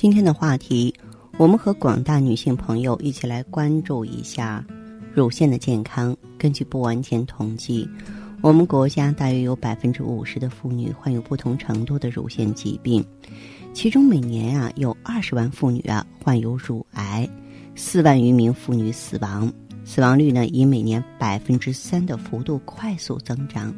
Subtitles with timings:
[0.00, 0.94] 今天的话题，
[1.38, 4.64] 我们和广大女性朋友一起来关注一下
[5.12, 6.16] 乳腺的健康。
[6.38, 7.88] 根据不完全统计。
[8.40, 13.04] 我们国家大约有百分之五十的妇女患有不同程度的乳腺疾病，
[13.72, 17.28] 其中每年啊有二十万妇女啊患有乳癌，
[17.74, 19.52] 四万余名妇女死亡，
[19.84, 23.74] 死亡率呢以每年百分之三的幅度快速增长，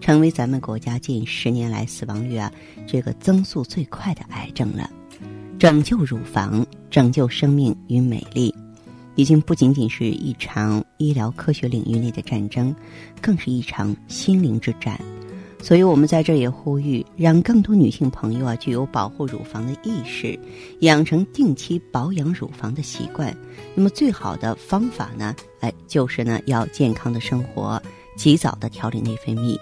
[0.00, 2.50] 成为咱们国家近十年来死亡率啊
[2.86, 4.88] 这个增速最快的癌症了。
[5.58, 8.54] 拯救乳房，拯救生命与美丽。
[9.16, 12.72] 已经不仅仅是一场医疗科学领域内的战争，
[13.20, 15.00] 更是一场心灵之战。
[15.60, 20.38] 所以，我们在这也呼吁，让更多女性朋友啊具有保护乳房的意识，
[20.82, 23.36] 养成定期保养乳房的习惯。
[23.74, 27.82] 那么，最好的方法呢，哎，就是呢要健康的生活，
[28.16, 29.58] 及早的调理内分泌。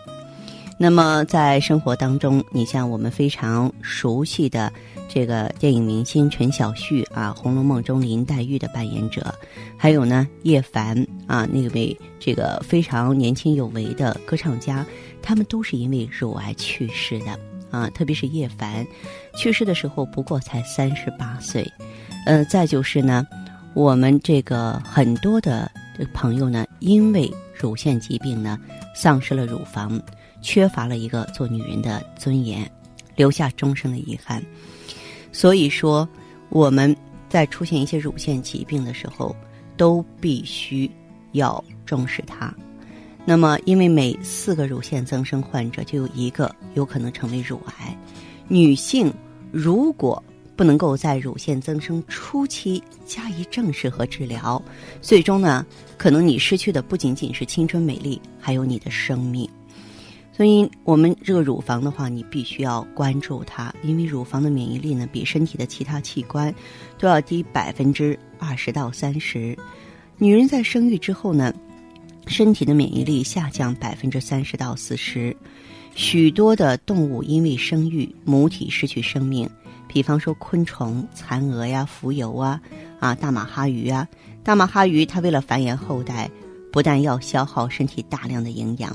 [0.79, 4.71] 那么，在生活当中，你像我们非常熟悉的
[5.09, 9.35] 这个电影明星陈小旭啊，《红楼梦》中林黛玉的扮演者，
[9.79, 10.95] 还有呢叶凡
[11.27, 14.85] 啊，那位这个非常年轻有为的歌唱家，
[15.23, 17.39] 他们都是因为乳癌去世的
[17.71, 17.89] 啊。
[17.95, 18.87] 特别是叶凡，
[19.35, 21.67] 去世的时候不过才三十八岁。
[22.27, 23.27] 呃，再就是呢，
[23.73, 25.71] 我们这个很多的
[26.13, 28.59] 朋友呢，因为乳腺疾病呢，
[28.95, 29.99] 丧失了乳房。
[30.47, 32.71] 缺乏了一个做女人的尊严，
[33.17, 34.41] 留下终生的遗憾。
[35.33, 36.09] 所以说，
[36.51, 36.97] 我们
[37.29, 39.35] 在出现一些乳腺疾病的时候，
[39.77, 40.89] 都必须
[41.33, 42.55] 要重视它。
[43.25, 47.99] 那么，因为每四个乳腺增生患者就有一个有可能成为乳癌。
[48.47, 49.13] 女性
[49.51, 50.23] 如果
[50.55, 54.63] 不能够在乳腺增生初期加以正视和治疗，
[55.03, 55.67] 最终呢，
[55.99, 59.51] 可能你失去的不仅仅是青春美丽，还有你的生命。
[60.37, 66.55] 所以，我们这个乳房的话，你必须要关注它，因为乳房的免疫力呢，比身体的其他器官
[66.99, 69.57] 都要低百分之二十到三十。
[70.19, 71.55] 女人在生育之后呢，
[72.27, 75.35] 身体的免疫力下降百分之三十到四十。
[75.95, 79.49] 许多的动物因为生育，母体失去生命，
[79.89, 82.61] 比方说昆虫、蚕蛾呀、蜉蝣啊、
[83.01, 84.07] 啊大马哈鱼啊。
[84.45, 86.31] 大马哈鱼它为了繁衍后代，
[86.77, 88.95] 不但要消耗身体大量的营养。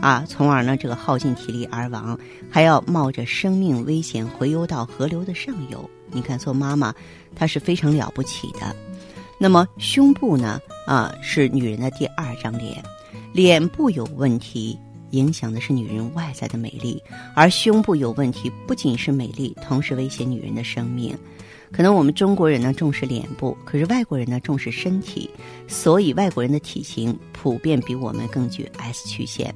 [0.00, 2.18] 啊，从而呢，这个耗尽体力而亡，
[2.48, 5.90] 还要冒着生命危险回游到河流的上游。
[6.10, 6.94] 你看，做妈妈，
[7.36, 8.74] 她是非常了不起的。
[9.38, 10.58] 那么，胸部呢？
[10.86, 12.82] 啊，是女人的第二张脸，
[13.34, 14.78] 脸部有问题，
[15.10, 16.96] 影响的是女人外在的美丽；
[17.34, 21.14] 而胸部有问题，不仅是美丽，同时威胁女人的生命。
[21.72, 25.30] 可能我们中国人呢重视脸部，可是外国人呢重视身体，
[25.66, 29.54] 所以外国人的体型普遍比我们更具 S 曲线。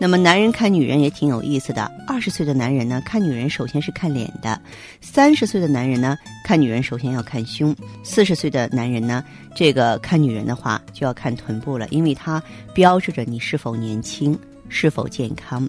[0.00, 4.60] 那么男人看女人也挺有意思的，二十岁的男人呢看女人首先是看脸的，
[5.00, 12.42] 三十岁的男人呢看女人首先要看胸，四十岁的男人呢这个看女人的话就要看臀部了，因为它
[12.74, 14.36] 标志着你是否年轻，
[14.68, 15.66] 是否健康。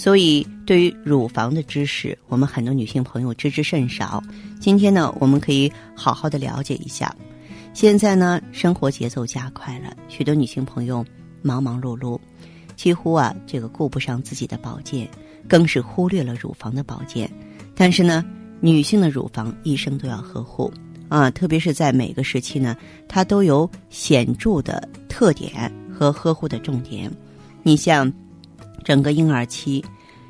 [0.00, 4.22] 所以，对于乳房的知识，我们很多女性朋友知之甚少。
[4.58, 7.14] 今天呢，我们可以好好的了解一下。
[7.74, 11.04] 现在呢，生活节奏加快了，许多女性朋友
[11.42, 12.18] 忙忙碌碌，
[12.76, 15.06] 几乎啊，这个顾不上自己的保健，
[15.46, 17.30] 更是忽略了乳房的保健。
[17.74, 18.24] 但是呢，
[18.58, 20.72] 女性的乳房一生都要呵护
[21.10, 22.74] 啊，特别是在每个时期呢，
[23.06, 27.12] 它都有显著的特点和呵护的重点。
[27.62, 28.10] 你像。
[28.84, 29.84] 整个婴儿期，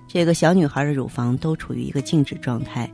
[0.08, 2.90] 这个小女孩的乳房都处于一个静止状态，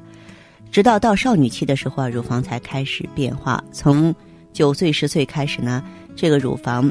[0.70, 3.62] 直到到少女期的时候啊，乳房才开始变化。
[3.72, 4.14] 从
[4.52, 5.82] 九岁、十岁开始呢，
[6.14, 6.90] 这个乳房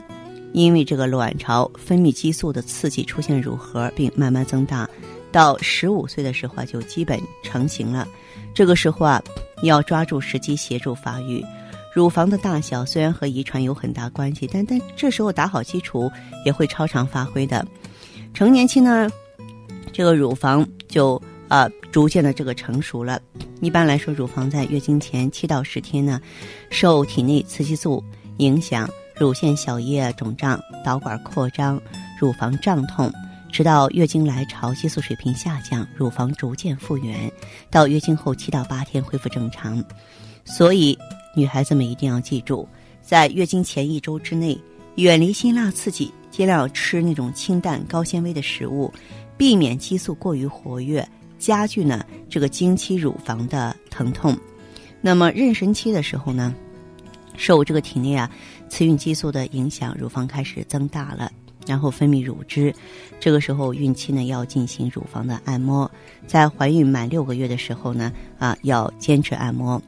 [0.54, 4.90] 因为这个卵巢分泌激素的刺激，出现乳核，并慢慢增大。
[5.32, 8.08] 到十五岁的时候啊，就基本成型了。
[8.54, 9.22] 这个时候啊，
[9.64, 11.44] 要抓住时机协助发育。
[11.94, 16.10] 乳房的大小虽然和遗传有很大关系，但但这时候打好基础
[16.46, 17.66] 也会超常发挥的。
[18.36, 19.10] 成年期呢，
[19.94, 23.18] 这个乳房就啊逐渐的这个成熟了。
[23.62, 26.20] 一般来说，乳房在月经前七到十天呢，
[26.70, 28.04] 受体内雌激素
[28.40, 31.82] 影响，乳腺小叶肿胀、导管扩张、
[32.20, 33.10] 乳房胀痛，
[33.54, 37.32] 直到月经来潮，激素水平下降，乳房逐渐复原，
[37.72, 39.82] 到月经后七到八天恢复正常。
[40.44, 40.98] 所以
[41.38, 42.68] 女孩子们一定要记住，
[43.02, 44.60] 在月经前一周之内，
[44.96, 48.92] 远离辛辣刺激，尽量吃那种清淡高纤维的食物，
[49.38, 51.08] 避免激素过于活跃，
[51.38, 54.38] 加剧呢这个经期乳房的疼痛。
[55.02, 56.56] 那么妊娠期的时候呢，
[57.36, 58.30] 受这个体内啊
[58.70, 61.32] 雌孕激素的影响，乳房开始增大了。
[61.68, 62.72] 然后分泌乳汁，
[63.20, 65.90] 这个时候孕期呢要进行乳房的按摩，
[66.28, 69.82] 在怀孕满六个月的时候呢啊要坚持按摩。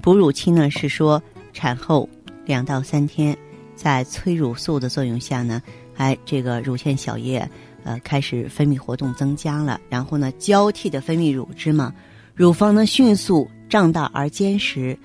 [0.00, 1.22] 哺乳期呢是说
[1.52, 2.08] 产后
[2.46, 3.36] 两到三天，
[3.78, 5.62] 在催乳素的作用下呢，
[5.96, 7.48] 哎这个乳腺小叶
[7.84, 11.94] 呃开始分泌活动增加了，然后呢交替的分泌乳汁嘛，
[12.34, 14.98] 乳房呢迅速胀大而坚实。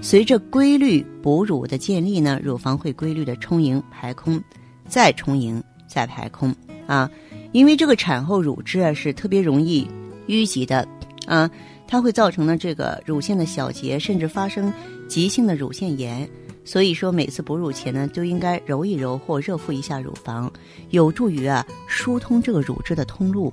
[0.00, 4.40] 随着规律哺乳的建立呢，乳房会规律的充盈排空，
[4.88, 5.60] 再充盈。
[5.92, 6.54] 再排空
[6.86, 7.10] 啊，
[7.50, 9.84] 因为这个产后乳汁啊是特别容易
[10.28, 10.86] 淤积的
[11.26, 11.50] 啊，
[11.88, 14.72] 它会造成呢这个乳腺的小结，甚至发生
[15.08, 16.30] 急性的乳腺炎。
[16.64, 20.52] 所以说每次哺乳前呢，都应该揉一揉或热敷一下乳房，
[20.90, 23.52] 有助于啊疏通这个乳汁的通路。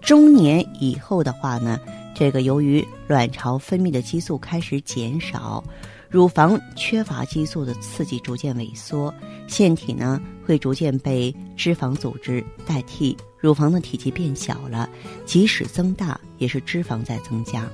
[0.00, 1.78] 中年以后的话呢，
[2.14, 5.62] 这个由于卵巢分泌的激素开始减少。
[6.08, 9.12] 乳房缺乏激素的刺激，逐渐萎缩，
[9.46, 14.88] 腺体呢会逐渐被脂肪组织代替，乳房的体积变小了，
[15.26, 17.68] 即使增大，也是脂肪在增加。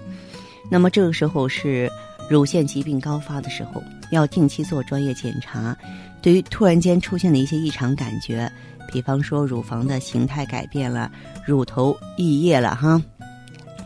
[0.68, 1.88] 那么这个时候是
[2.28, 3.80] 乳腺疾病高发的时候，
[4.14, 5.76] 要定期做专业检查。
[6.22, 8.50] 对于突然间出现的一些异常感觉，
[8.90, 11.10] 比方说乳房的形态改变了，
[11.46, 13.02] 乳头溢液了哈，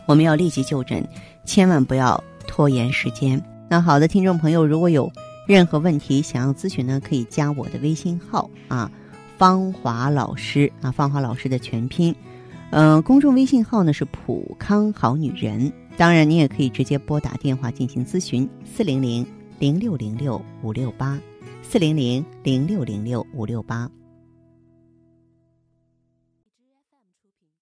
[0.05, 1.05] 我们要立即就诊，
[1.43, 3.41] 千万不要拖延时间。
[3.67, 5.11] 那好的，听众朋友，如果有
[5.47, 8.89] 任何问题想要咨询呢，可以加我的微信号啊，
[9.37, 12.15] 芳华老师啊，芳华老师的全拼，
[12.71, 15.71] 嗯，公众微信号呢是普康好女人。
[15.97, 19.25] 当然，你也可以直接拨打电话进行咨询，四零零
[19.59, 21.19] 零六零六五六八，
[21.61, 23.91] 四零零零六零六五六八。